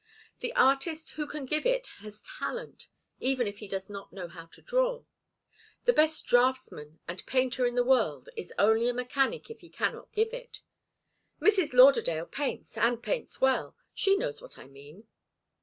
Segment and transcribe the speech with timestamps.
[0.39, 2.87] The artist who can give it has talent,
[3.19, 5.03] even if he does not know how to draw.
[5.85, 10.11] The best draughtsman and painter in the world is only a mechanic if he cannot
[10.11, 10.63] give it.
[11.39, 11.71] Mrs.
[11.73, 15.03] Lauderdale paints and paints well she knows what I mean."